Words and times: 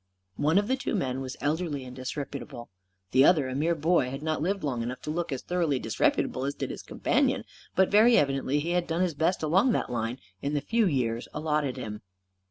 One 0.37 0.57
of 0.57 0.67
the 0.67 0.75
two 0.75 0.95
men 0.95 1.21
was 1.21 1.37
elderly 1.41 1.85
and 1.85 1.95
disreputable. 1.95 2.71
The 3.11 3.23
other, 3.23 3.47
a 3.47 3.53
mere 3.53 3.75
boy, 3.75 4.09
had 4.09 4.23
not 4.23 4.41
lived 4.41 4.63
long 4.63 4.81
enough 4.81 4.99
to 5.03 5.11
look 5.11 5.31
as 5.31 5.43
thoroughly 5.43 5.77
disreputable 5.77 6.43
as 6.43 6.55
did 6.55 6.71
his 6.71 6.81
companion, 6.81 7.43
but 7.75 7.91
very 7.91 8.17
evidently 8.17 8.57
he 8.59 8.71
had 8.71 8.87
done 8.87 9.01
his 9.03 9.13
best 9.13 9.43
along 9.43 9.73
that 9.73 9.91
line 9.91 10.17
in 10.41 10.55
the 10.55 10.59
few 10.61 10.87
years 10.87 11.27
allotted 11.35 11.77
him. 11.77 12.01